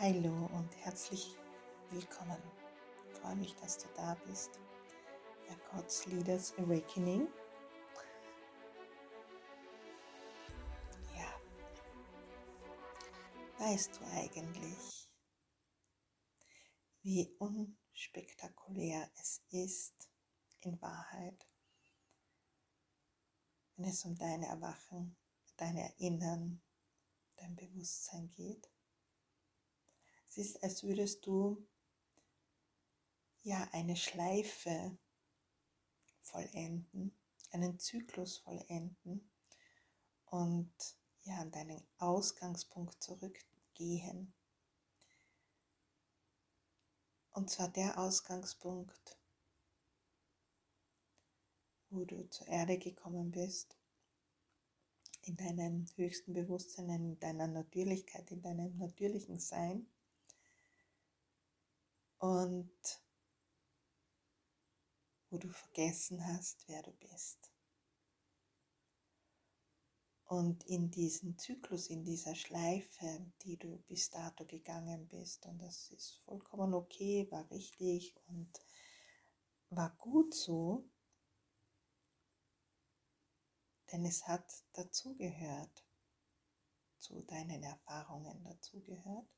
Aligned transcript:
Hallo 0.00 0.48
und 0.52 0.76
herzlich 0.76 1.36
willkommen. 1.90 2.40
Ich 3.04 3.18
freue 3.18 3.34
mich, 3.34 3.56
dass 3.56 3.78
du 3.78 3.88
da 3.96 4.14
bist 4.28 4.60
bei 5.48 5.56
God's 5.72 6.06
Leaders 6.06 6.56
Awakening. 6.56 7.26
Ja, 11.16 11.40
weißt 13.58 13.96
du 13.96 14.04
eigentlich, 14.12 15.10
wie 17.02 17.34
unspektakulär 17.40 19.10
es 19.16 19.42
ist 19.50 20.08
in 20.60 20.80
Wahrheit, 20.80 21.44
wenn 23.74 23.86
es 23.88 24.04
um 24.04 24.16
dein 24.16 24.44
Erwachen, 24.44 25.16
dein 25.56 25.76
Erinnern, 25.76 26.62
dein 27.34 27.56
Bewusstsein 27.56 28.30
geht? 28.30 28.70
Ist, 30.38 30.62
als 30.62 30.84
würdest 30.84 31.26
du 31.26 31.66
ja 33.42 33.68
eine 33.72 33.96
Schleife 33.96 34.96
vollenden, 36.20 37.12
einen 37.50 37.80
Zyklus 37.80 38.38
vollenden 38.38 39.28
und 40.26 40.72
ja 41.24 41.38
an 41.38 41.50
deinen 41.50 41.82
Ausgangspunkt 41.98 43.02
zurückgehen. 43.02 44.32
Und 47.32 47.50
zwar 47.50 47.68
der 47.70 47.98
Ausgangspunkt, 47.98 49.18
wo 51.90 52.04
du 52.04 52.30
zur 52.30 52.46
Erde 52.46 52.78
gekommen 52.78 53.32
bist, 53.32 53.76
in 55.22 55.36
deinem 55.36 55.86
höchsten 55.96 56.32
Bewusstsein, 56.32 56.90
in 56.90 57.18
deiner 57.18 57.48
Natürlichkeit, 57.48 58.30
in 58.30 58.40
deinem 58.40 58.78
natürlichen 58.78 59.40
Sein 59.40 59.90
und 62.18 63.02
wo 65.30 65.38
du 65.38 65.48
vergessen 65.48 66.26
hast, 66.26 66.66
wer 66.68 66.82
du 66.82 66.92
bist. 66.92 67.50
Und 70.24 70.64
in 70.64 70.90
diesem 70.90 71.38
Zyklus, 71.38 71.86
in 71.86 72.04
dieser 72.04 72.34
Schleife, 72.34 73.32
die 73.42 73.56
du 73.56 73.78
bis 73.88 74.10
dato 74.10 74.44
gegangen 74.44 75.08
bist, 75.08 75.46
und 75.46 75.58
das 75.58 75.90
ist 75.90 76.16
vollkommen 76.24 76.74
okay, 76.74 77.26
war 77.30 77.50
richtig 77.50 78.14
und 78.26 78.52
war 79.70 79.96
gut 79.96 80.34
so, 80.34 80.84
denn 83.90 84.04
es 84.04 84.26
hat 84.26 84.44
dazugehört, 84.74 85.84
zu 86.98 87.22
deinen 87.22 87.62
Erfahrungen 87.62 88.42
dazugehört. 88.44 89.37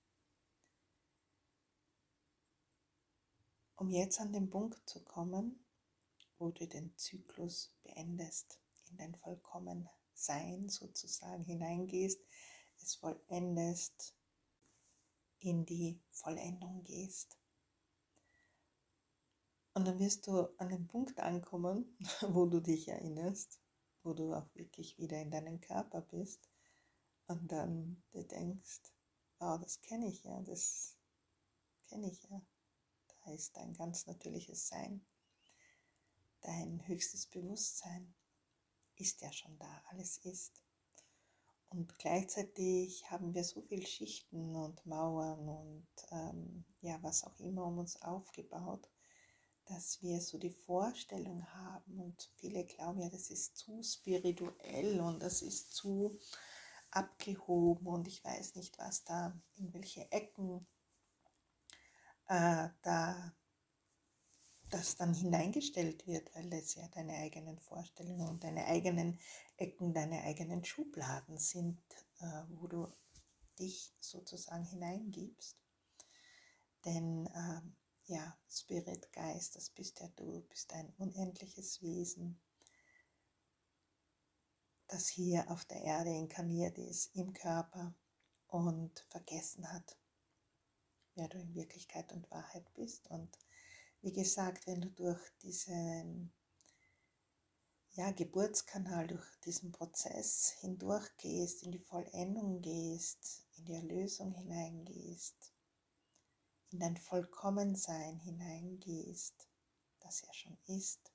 Um 3.81 3.89
jetzt 3.89 4.21
an 4.21 4.31
den 4.35 4.51
Punkt 4.51 4.79
zu 4.87 5.03
kommen, 5.03 5.65
wo 6.39 6.51
du 6.51 6.69
den 6.69 6.95
Zyklus 6.99 7.75
beendest, 7.83 8.61
in 8.91 8.99
dein 8.99 9.15
Vollkommensein 9.15 10.69
sozusagen 10.69 11.45
hineingehst, 11.45 12.21
es 12.83 12.97
vollendest, 12.97 14.15
in 15.39 15.65
die 15.65 15.99
Vollendung 16.11 16.83
gehst. 16.83 17.39
Und 19.73 19.87
dann 19.87 19.99
wirst 19.99 20.27
du 20.27 20.55
an 20.59 20.69
den 20.69 20.87
Punkt 20.87 21.19
ankommen, 21.19 21.97
wo 22.21 22.45
du 22.45 22.61
dich 22.61 22.87
erinnerst, 22.87 23.63
wo 24.03 24.13
du 24.13 24.35
auch 24.35 24.55
wirklich 24.55 24.99
wieder 24.99 25.19
in 25.23 25.31
deinem 25.31 25.59
Körper 25.59 26.03
bist 26.03 26.51
und 27.29 27.51
dann 27.51 28.03
dir 28.13 28.27
denkst, 28.27 28.83
wow, 29.39 29.59
das 29.59 29.81
kenne 29.81 30.07
ich 30.09 30.23
ja, 30.23 30.39
das 30.43 30.99
kenne 31.89 32.11
ich 32.11 32.23
ja 32.25 32.43
ist 33.27 33.57
dein 33.57 33.75
ganz 33.75 34.07
natürliches 34.07 34.69
Sein. 34.69 35.05
Dein 36.41 36.87
höchstes 36.87 37.27
Bewusstsein 37.27 38.15
ist 38.97 39.21
ja 39.21 39.33
schon 39.33 39.59
da, 39.59 39.83
alles 39.91 40.19
ist. 40.19 40.63
Und 41.69 41.99
gleichzeitig 41.99 43.09
haben 43.11 43.33
wir 43.33 43.45
so 43.45 43.63
viele 43.63 43.87
Schichten 43.87 44.57
und 44.57 44.85
Mauern 44.87 45.49
und 45.49 45.87
ähm, 46.11 46.65
ja, 46.81 47.01
was 47.03 47.23
auch 47.25 47.39
immer 47.39 47.65
um 47.67 47.79
uns 47.79 48.03
aufgebaut, 48.03 48.91
dass 49.67 50.03
wir 50.03 50.21
so 50.21 50.37
die 50.37 50.51
Vorstellung 50.51 51.47
haben 51.47 52.01
und 52.01 52.29
viele 52.37 52.65
glauben 52.65 53.01
ja, 53.01 53.09
das 53.09 53.31
ist 53.31 53.57
zu 53.57 53.83
spirituell 53.85 55.01
und 55.01 55.23
das 55.23 55.43
ist 55.43 55.73
zu 55.73 56.19
abgehoben 56.91 57.87
und 57.87 58.09
ich 58.09 58.25
weiß 58.25 58.57
nicht, 58.57 58.77
was 58.79 59.05
da, 59.05 59.41
in 59.55 59.73
welche 59.73 60.11
Ecken 60.11 60.67
äh, 62.31 62.69
da 62.83 63.35
das 64.71 64.97
dann 64.97 65.13
hineingestellt 65.13 66.07
wird, 66.07 66.33
weil 66.37 66.53
es 66.53 66.77
ja 66.77 66.87
deine 66.89 67.15
eigenen 67.15 67.59
Vorstellungen 67.59 68.29
und 68.29 68.45
deine 68.45 68.67
eigenen 68.67 69.19
Ecken, 69.57 69.93
deine 69.93 70.23
eigenen 70.23 70.65
Schubladen 70.65 71.39
sind, 71.39 71.83
äh, 72.21 72.43
wo 72.51 72.69
du 72.69 72.87
dich 73.59 73.93
sozusagen 73.99 74.65
hineingibst. 74.65 75.57
Denn 76.85 77.27
äh, 77.27 78.13
ja, 78.13 78.39
Spirit, 78.49 79.13
Geist, 79.13 79.57
das 79.57 79.71
bist 79.71 79.99
ja 79.99 80.07
du, 80.15 80.43
bist 80.49 80.73
ein 80.73 80.95
unendliches 80.99 81.83
Wesen, 81.83 82.41
das 84.87 85.09
hier 85.09 85.51
auf 85.51 85.65
der 85.65 85.83
Erde 85.83 86.11
inkarniert 86.11 86.79
ist, 86.79 87.15
im 87.17 87.33
Körper 87.33 87.93
und 88.47 89.01
vergessen 89.09 89.71
hat, 89.73 90.00
wer 91.21 91.29
du 91.29 91.39
in 91.39 91.55
Wirklichkeit 91.55 92.13
und 92.13 92.31
Wahrheit 92.31 92.73
bist. 92.73 93.11
Und 93.11 93.39
wie 94.01 94.13
gesagt, 94.13 94.67
wenn 94.67 94.81
du 94.81 94.89
durch 94.89 95.21
diesen 95.43 96.33
ja, 97.91 98.11
Geburtskanal, 98.13 99.07
durch 99.07 99.37
diesen 99.45 99.71
Prozess 99.71 100.57
hindurchgehst, 100.61 101.63
in 101.63 101.73
die 101.73 101.79
Vollendung 101.79 102.63
gehst, 102.63 103.45
in 103.59 103.67
die 103.67 103.75
Erlösung 103.75 104.33
hineingehst, 104.33 105.53
in 106.71 106.79
dein 106.79 106.97
Vollkommensein 106.97 108.19
hineingehst, 108.21 109.47
das 109.99 110.23
ja 110.23 110.33
schon 110.33 110.57
ist, 110.69 111.13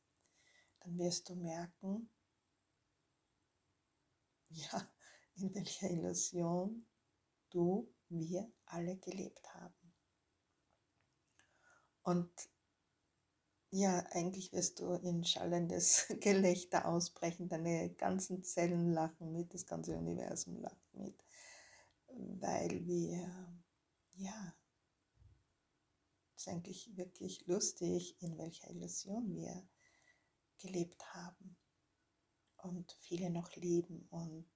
dann 0.82 1.00
wirst 1.00 1.30
du 1.30 1.36
merken, 1.36 2.12
ja, 4.50 4.88
in 5.38 5.56
welcher 5.56 5.90
Illusion 5.90 6.86
du, 7.50 7.92
wir 8.10 8.52
alle 8.68 8.98
gelebt 8.98 9.52
haben. 9.56 9.85
Und 12.06 12.30
ja, 13.72 14.06
eigentlich 14.12 14.54
wirst 14.54 14.80
du 14.80 14.94
in 14.94 15.26
schallendes 15.26 16.06
Gelächter 16.22 16.88
ausbrechen, 16.88 17.50
deine 17.50 17.90
ganzen 17.96 18.44
Zellen 18.44 18.94
lachen 18.94 19.32
mit, 19.34 19.54
das 19.54 19.66
ganze 19.66 19.98
Universum 19.98 20.62
lacht 20.62 20.94
mit, 20.94 21.26
weil 22.08 22.86
wir, 22.86 23.60
ja, 24.14 24.56
es 26.36 26.44
ist 26.44 26.48
eigentlich 26.48 26.96
wirklich 26.96 27.48
lustig, 27.48 28.16
in 28.22 28.38
welcher 28.38 28.70
Illusion 28.70 29.36
wir 29.36 29.68
gelebt 30.60 31.04
haben 31.16 31.58
und 32.58 32.92
viele 33.02 33.32
noch 33.32 33.56
leben 33.56 34.08
und 34.12 34.48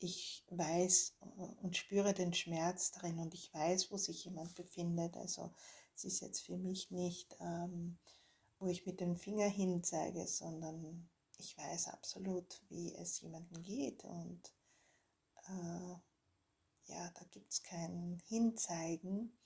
ich 0.00 0.44
weiß 0.50 1.16
und 1.62 1.76
spüre 1.78 2.12
den 2.12 2.34
Schmerz 2.34 2.92
darin 2.92 3.18
und 3.18 3.32
ich 3.32 3.52
weiß, 3.54 3.90
wo 3.90 3.96
sich 3.96 4.26
jemand 4.26 4.54
befindet. 4.54 5.16
Also 5.16 5.52
es 5.98 6.04
ist 6.04 6.20
jetzt 6.20 6.46
für 6.46 6.56
mich 6.56 6.92
nicht, 6.92 7.36
ähm, 7.40 7.98
wo 8.60 8.68
ich 8.68 8.86
mit 8.86 9.00
dem 9.00 9.16
Finger 9.16 9.48
hinzeige, 9.48 10.28
sondern 10.28 11.08
ich 11.38 11.58
weiß 11.58 11.88
absolut, 11.88 12.62
wie 12.68 12.94
es 12.94 13.20
jemandem 13.20 13.60
geht. 13.62 14.04
Und 14.04 14.40
äh, 15.48 15.96
ja, 16.84 17.10
da 17.14 17.24
gibt 17.32 17.52
es 17.52 17.64
kein 17.64 18.22
Hinzeigen, 18.28 19.36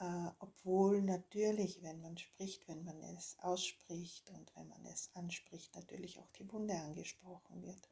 äh, 0.00 0.30
obwohl 0.40 1.00
natürlich, 1.00 1.80
wenn 1.80 2.00
man 2.00 2.18
spricht, 2.18 2.66
wenn 2.66 2.82
man 2.84 3.00
es 3.00 3.38
ausspricht 3.38 4.30
und 4.30 4.50
wenn 4.56 4.66
man 4.66 4.84
es 4.86 5.14
anspricht, 5.14 5.76
natürlich 5.76 6.18
auch 6.18 6.30
die 6.32 6.50
Wunde 6.52 6.74
angesprochen 6.74 7.62
wird. 7.62 7.88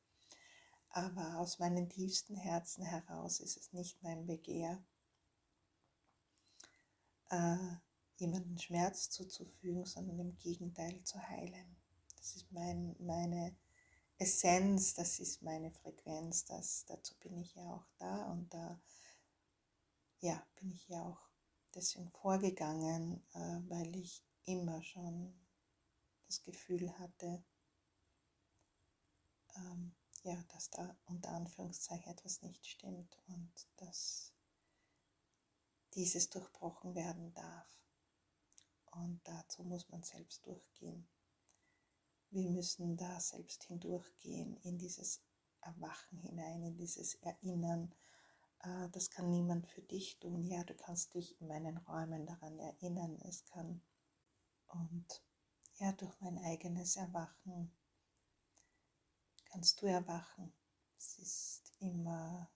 Aber 0.90 1.38
aus 1.38 1.60
meinem 1.60 1.88
tiefsten 1.88 2.34
Herzen 2.34 2.84
heraus 2.84 3.38
ist 3.38 3.56
es 3.56 3.72
nicht 3.72 4.02
mein 4.02 4.26
Begehr, 4.26 4.82
äh, 7.30 7.56
jemanden 8.16 8.58
Schmerz 8.58 9.10
zuzufügen, 9.10 9.84
sondern 9.84 10.18
im 10.18 10.36
Gegenteil 10.36 11.02
zu 11.04 11.20
heilen. 11.20 11.76
Das 12.16 12.36
ist 12.36 12.50
mein, 12.52 12.96
meine 12.98 13.56
Essenz, 14.18 14.94
das 14.94 15.20
ist 15.20 15.42
meine 15.42 15.70
Frequenz, 15.70 16.44
das, 16.44 16.84
dazu 16.86 17.14
bin 17.20 17.38
ich 17.38 17.54
ja 17.54 17.72
auch 17.72 17.86
da 17.98 18.30
und 18.32 18.52
da 18.52 18.80
ja, 20.20 20.44
bin 20.56 20.72
ich 20.72 20.88
ja 20.88 21.04
auch 21.04 21.28
deswegen 21.74 22.10
vorgegangen, 22.10 23.22
äh, 23.34 23.60
weil 23.68 23.94
ich 23.94 24.24
immer 24.44 24.82
schon 24.82 25.32
das 26.26 26.42
Gefühl 26.42 26.98
hatte, 26.98 27.44
ähm, 29.56 29.94
ja, 30.24 30.42
dass 30.48 30.70
da 30.70 30.96
unter 31.06 31.30
Anführungszeichen 31.30 32.12
etwas 32.12 32.42
nicht 32.42 32.66
stimmt 32.66 33.16
und 33.28 33.52
dass 33.76 34.32
dieses 35.94 36.30
durchbrochen 36.30 36.94
werden 36.94 37.32
darf. 37.34 37.66
Und 38.90 39.20
dazu 39.24 39.62
muss 39.64 39.88
man 39.88 40.02
selbst 40.02 40.46
durchgehen. 40.46 41.08
Wir 42.30 42.50
müssen 42.50 42.96
da 42.96 43.20
selbst 43.20 43.64
hindurchgehen, 43.64 44.56
in 44.62 44.78
dieses 44.78 45.22
Erwachen 45.60 46.18
hinein, 46.18 46.62
in 46.62 46.76
dieses 46.76 47.14
Erinnern. 47.16 47.94
Äh, 48.60 48.88
das 48.90 49.10
kann 49.10 49.30
niemand 49.30 49.66
für 49.66 49.82
dich 49.82 50.18
tun. 50.18 50.44
Ja, 50.44 50.64
du 50.64 50.74
kannst 50.74 51.14
dich 51.14 51.40
in 51.40 51.48
meinen 51.48 51.78
Räumen 51.78 52.26
daran 52.26 52.58
erinnern. 52.58 53.18
Es 53.22 53.44
kann 53.46 53.82
und 54.68 55.22
ja, 55.76 55.92
durch 55.92 56.20
mein 56.20 56.38
eigenes 56.38 56.96
Erwachen 56.96 57.72
kannst 59.46 59.80
du 59.80 59.86
erwachen. 59.86 60.52
Es 60.98 61.18
ist 61.18 61.72
immer, 61.78 62.50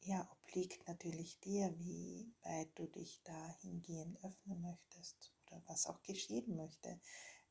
ja, 0.00 0.28
obliegt 0.54 0.86
natürlich 0.86 1.40
dir, 1.40 1.74
wie 1.80 2.32
weit 2.44 2.78
du 2.78 2.86
dich 2.86 3.20
dahingehend 3.24 4.22
öffnen 4.22 4.62
möchtest 4.62 5.32
oder 5.46 5.60
was 5.66 5.86
auch 5.86 6.00
geschehen 6.04 6.54
möchte. 6.54 7.00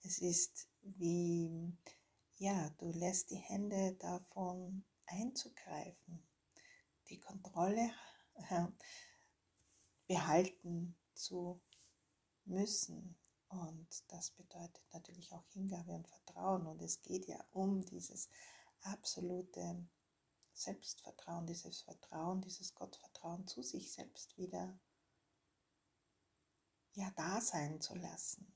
Es 0.03 0.19
ist 0.19 0.69
wie, 0.81 1.75
ja, 2.37 2.69
du 2.77 2.91
lässt 2.93 3.31
die 3.31 3.35
Hände 3.35 3.95
davon 3.95 4.85
einzugreifen, 5.05 6.25
die 7.09 7.19
Kontrolle 7.19 7.91
behalten 10.07 10.95
zu 11.13 11.59
müssen. 12.45 13.17
Und 13.49 13.87
das 14.07 14.31
bedeutet 14.31 14.81
natürlich 14.93 15.33
auch 15.33 15.45
Hingabe 15.49 15.91
und 15.91 16.07
Vertrauen. 16.07 16.67
Und 16.67 16.81
es 16.81 17.01
geht 17.01 17.27
ja 17.27 17.43
um 17.51 17.83
dieses 17.83 18.29
absolute 18.79 19.85
Selbstvertrauen, 20.53 21.45
dieses 21.47 21.81
Vertrauen, 21.81 22.41
dieses 22.41 22.73
Gottvertrauen 22.75 23.47
zu 23.47 23.63
sich 23.63 23.91
selbst 23.91 24.37
wieder 24.37 24.79
ja 26.93 27.11
da 27.15 27.41
sein 27.41 27.81
zu 27.81 27.95
lassen. 27.95 28.55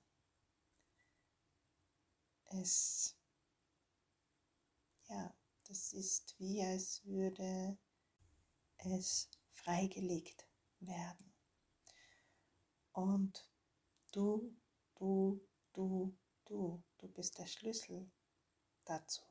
Es 2.46 3.18
ja, 5.10 5.34
das 5.68 5.94
ist 5.94 6.36
wie 6.40 6.62
als 6.62 7.04
würde 7.06 7.78
es 8.78 9.30
freigelegt 9.52 10.48
werden. 10.80 11.34
Und 12.92 13.50
du, 14.12 14.56
du, 14.96 15.42
du, 15.74 16.18
du, 16.46 16.84
du 16.98 17.08
bist 17.10 17.38
der 17.38 17.48
Schlüssel 17.48 18.10
dazu. 18.86 19.24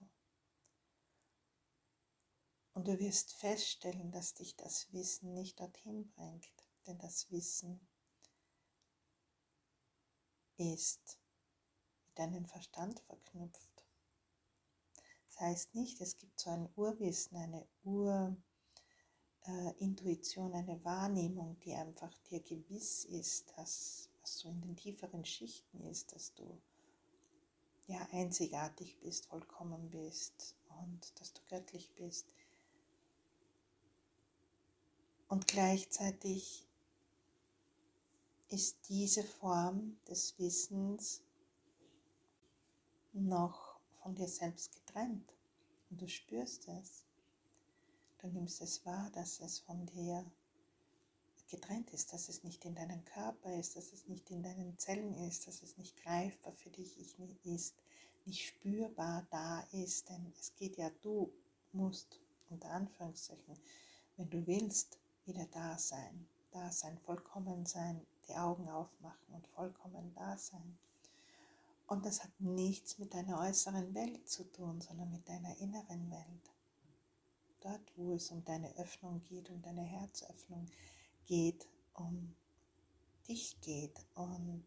Und 2.77 2.87
du 2.89 2.99
wirst 2.99 3.33
feststellen, 3.33 4.13
dass 4.13 4.35
dich 4.35 4.55
das 4.55 4.93
Wissen 4.93 5.33
nicht 5.33 5.59
dorthin 5.59 6.11
bringt, 6.11 6.53
denn 6.87 6.99
das 6.99 7.31
Wissen 7.31 7.81
ist 10.59 11.19
mit 12.05 12.19
deinem 12.19 12.45
Verstand 12.45 13.01
verknüpft. 13.01 13.87
Das 15.29 15.41
heißt 15.41 15.75
nicht, 15.75 16.03
es 16.03 16.19
gibt 16.19 16.39
so 16.39 16.51
ein 16.51 16.69
Urwissen, 16.77 17.39
eine 17.39 17.67
Urintuition, 17.83 20.53
äh, 20.53 20.57
eine 20.57 20.85
Wahrnehmung, 20.85 21.59
die 21.61 21.73
einfach 21.73 22.13
dir 22.29 22.43
gewiss 22.43 23.07
ist, 23.07 23.57
dass 23.57 24.11
was 24.21 24.41
so 24.41 24.51
in 24.51 24.61
den 24.61 24.77
tieferen 24.77 25.25
Schichten 25.25 25.81
ist, 25.81 26.15
dass 26.15 26.35
du 26.35 26.61
ja 27.87 28.07
einzigartig 28.13 28.99
bist, 28.99 29.25
vollkommen 29.25 29.89
bist 29.89 30.55
und 30.69 31.19
dass 31.19 31.33
du 31.33 31.41
göttlich 31.49 31.95
bist. 31.95 32.35
Und 35.29 35.49
gleichzeitig 35.49 36.67
ist 38.49 38.89
diese 38.89 39.25
Form 39.25 39.99
des 40.09 40.39
Wissens 40.39 41.21
noch 43.13 43.81
von 44.03 44.15
dir 44.15 44.29
selbst 44.29 44.73
getrennt. 44.73 45.33
Und 45.91 46.01
du 46.01 46.09
spürst 46.09 46.69
es. 46.69 47.05
Du 48.19 48.29
nimmst 48.29 48.61
es 48.61 48.85
wahr, 48.87 49.11
dass 49.15 49.41
es 49.41 49.59
von 49.59 49.87
dir 49.87 50.25
getrennt 51.49 51.93
ist, 51.93 52.13
dass 52.13 52.29
es 52.29 52.45
nicht 52.45 52.65
in 52.65 52.75
deinem 52.75 53.05
Körper 53.05 53.55
ist, 53.55 53.77
dass 53.77 53.93
es 53.93 54.07
nicht 54.09 54.31
in 54.31 54.43
deinen 54.43 54.79
Zellen 54.79 55.15
ist, 55.29 55.47
dass 55.47 55.63
es 55.63 55.77
nicht 55.77 55.97
greifbar 56.03 56.53
für 56.53 56.71
dich 56.71 56.99
ist, 56.99 57.19
nicht 58.25 58.47
spürbar 58.47 59.27
da 59.31 59.61
ist. 59.73 60.09
Denn 60.09 60.33
es 60.39 60.55
geht 60.55 60.77
ja, 60.77 60.91
du 61.03 61.33
musst 61.73 62.21
unter 62.49 62.71
Anführungszeichen, 62.71 63.59
wenn 64.17 64.31
du 64.31 64.47
willst, 64.47 64.99
wieder 65.27 65.47
da 65.47 65.79
sein. 65.79 66.29
Da 66.51 66.71
sein, 66.71 66.99
vollkommen 66.99 67.67
sein, 67.67 68.07
die 68.29 68.35
Augen 68.35 68.69
aufmachen 68.69 69.35
und 69.35 69.47
vollkommen 69.47 70.13
da 70.15 70.37
sein. 70.39 70.79
Und 71.87 72.05
das 72.05 72.23
hat 72.23 72.41
nichts 72.41 72.99
mit 72.99 73.15
deiner 73.15 73.41
äußeren 73.41 73.95
Welt 73.95 74.29
zu 74.29 74.45
tun, 74.45 74.81
sondern 74.81 75.11
mit 75.11 75.29
deiner 75.29 75.57
inneren 75.59 76.11
Welt. 76.11 76.51
Dort, 77.61 77.93
wo 77.97 78.15
es 78.15 78.31
um 78.31 78.45
deine 78.45 78.75
Öffnung 78.77 79.23
geht, 79.25 79.51
um 79.51 79.63
deine 79.63 79.83
Herzöffnung 79.83 80.67
geht, 81.27 81.69
um 81.95 82.35
dich 83.29 83.61
geht. 83.61 84.05
Und 84.15 84.67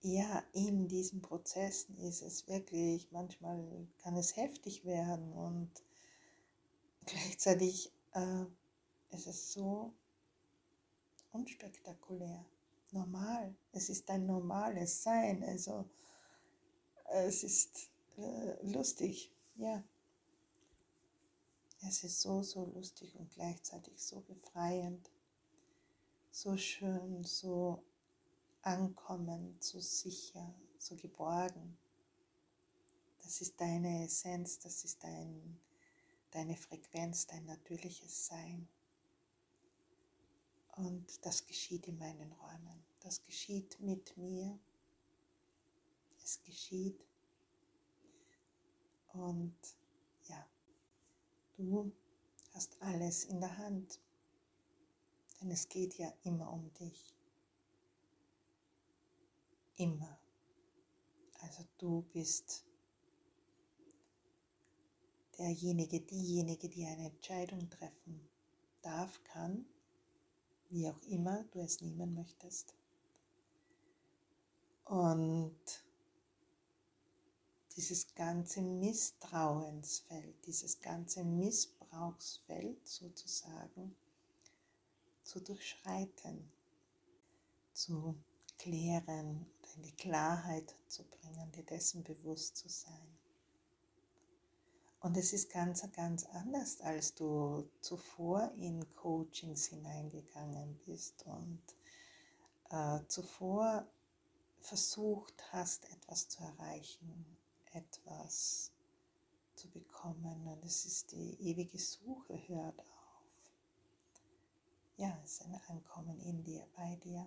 ja, 0.00 0.42
in 0.52 0.88
diesen 0.88 1.22
Prozessen 1.22 1.96
ist 1.98 2.22
es 2.22 2.48
wirklich, 2.48 3.10
manchmal 3.12 3.86
kann 4.02 4.16
es 4.16 4.36
heftig 4.36 4.84
werden 4.84 5.32
und 5.32 5.70
gleichzeitig 7.06 7.92
äh, 8.12 8.44
es 9.10 9.26
ist 9.26 9.52
so 9.52 9.92
unspektakulär, 11.32 12.44
normal. 12.90 13.54
Es 13.72 13.88
ist 13.88 14.08
ein 14.10 14.26
normales 14.26 15.02
Sein, 15.02 15.42
also 15.44 15.88
es 17.10 17.42
ist 17.42 17.90
äh, 18.16 18.66
lustig, 18.66 19.32
ja. 19.56 19.82
Es 21.84 22.04
ist 22.04 22.20
so, 22.20 22.42
so 22.42 22.64
lustig 22.66 23.16
und 23.16 23.30
gleichzeitig 23.30 24.00
so 24.00 24.20
befreiend, 24.20 25.10
so 26.30 26.56
schön, 26.56 27.24
so 27.24 27.82
ankommen, 28.62 29.56
so 29.60 29.80
sicher, 29.80 30.54
so 30.78 30.94
geborgen. 30.96 31.76
Das 33.22 33.40
ist 33.40 33.60
deine 33.60 34.04
Essenz, 34.04 34.60
das 34.60 34.84
ist 34.84 35.02
dein 35.02 35.58
deine 36.32 36.56
Frequenz, 36.56 37.26
dein 37.26 37.44
natürliches 37.44 38.26
Sein. 38.26 38.68
Und 40.76 41.24
das 41.24 41.46
geschieht 41.46 41.86
in 41.86 41.98
meinen 41.98 42.32
Räumen. 42.32 42.84
Das 43.00 43.22
geschieht 43.22 43.78
mit 43.80 44.16
mir. 44.16 44.58
Es 46.24 46.42
geschieht. 46.42 47.04
Und 49.12 49.54
ja, 50.24 50.46
du 51.56 51.92
hast 52.54 52.80
alles 52.80 53.24
in 53.24 53.40
der 53.40 53.56
Hand. 53.58 54.00
Denn 55.40 55.50
es 55.50 55.68
geht 55.68 55.94
ja 55.98 56.12
immer 56.22 56.50
um 56.50 56.72
dich. 56.74 57.14
Immer. 59.76 60.18
Also 61.40 61.64
du 61.76 62.02
bist 62.12 62.64
derjenige, 65.42 66.00
diejenige, 66.00 66.68
die 66.68 66.86
eine 66.86 67.06
Entscheidung 67.06 67.68
treffen 67.68 68.28
darf, 68.80 69.22
kann, 69.24 69.66
wie 70.70 70.88
auch 70.88 71.02
immer 71.02 71.42
du 71.50 71.60
es 71.60 71.80
nehmen 71.80 72.14
möchtest. 72.14 72.74
Und 74.84 75.58
dieses 77.76 78.14
ganze 78.14 78.62
Misstrauensfeld, 78.62 80.46
dieses 80.46 80.80
ganze 80.80 81.24
Missbrauchsfeld 81.24 82.86
sozusagen 82.86 83.96
zu 85.24 85.40
durchschreiten, 85.40 86.52
zu 87.72 88.14
klären 88.58 89.46
in 89.74 89.82
die 89.82 89.96
Klarheit 89.96 90.76
zu 90.86 91.02
bringen, 91.04 91.50
dir 91.52 91.64
dessen 91.64 92.04
bewusst 92.04 92.56
zu 92.56 92.68
sein. 92.68 93.11
Und 95.02 95.16
es 95.16 95.32
ist 95.32 95.50
ganz, 95.50 95.82
ganz 95.90 96.26
anders, 96.26 96.80
als 96.80 97.12
du 97.16 97.68
zuvor 97.80 98.52
in 98.56 98.86
Coachings 98.94 99.66
hineingegangen 99.66 100.78
bist 100.86 101.26
und 101.26 101.60
äh, 102.70 103.00
zuvor 103.08 103.84
versucht 104.60 105.34
hast, 105.52 105.90
etwas 105.90 106.28
zu 106.28 106.44
erreichen, 106.44 107.36
etwas 107.72 108.70
zu 109.56 109.68
bekommen. 109.70 110.46
Und 110.46 110.64
es 110.64 110.84
ist 110.84 111.10
die 111.10 111.36
ewige 111.40 111.80
Suche, 111.80 112.38
hört 112.46 112.78
auf. 112.78 113.24
Ja, 114.98 115.18
es 115.24 115.32
ist 115.32 115.46
ein 115.46 115.60
Ankommen 115.66 116.20
in 116.20 116.44
dir, 116.44 116.64
bei 116.76 116.94
dir. 117.02 117.26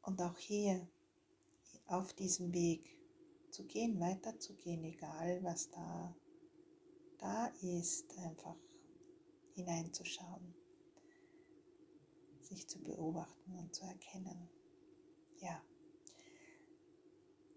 Und 0.00 0.22
auch 0.22 0.38
hier 0.38 0.88
auf 1.86 2.14
diesem 2.14 2.54
Weg 2.54 2.96
zu 3.56 3.64
gehen, 3.64 3.98
weiterzugehen, 3.98 4.84
egal 4.84 5.42
was 5.42 5.70
da, 5.70 6.14
da 7.18 7.46
ist, 7.62 8.16
einfach 8.18 8.56
hineinzuschauen, 9.54 10.54
sich 12.42 12.68
zu 12.68 12.82
beobachten 12.82 13.58
und 13.58 13.74
zu 13.74 13.86
erkennen. 13.86 14.50
Ja, 15.38 15.62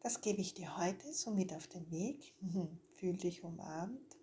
das 0.02 0.22
gebe 0.22 0.40
ich 0.40 0.54
dir 0.54 0.78
heute 0.78 1.12
somit 1.12 1.54
auf 1.54 1.68
den 1.68 1.92
Weg. 1.92 2.34
Fühl 2.96 3.18
dich 3.18 3.44
umarmt, 3.44 4.18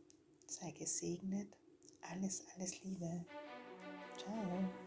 sei 0.47 0.71
gesegnet. 0.71 1.59
Alles, 2.01 2.43
alles 2.55 2.83
Liebe. 2.83 3.27
Ciao. 4.17 4.86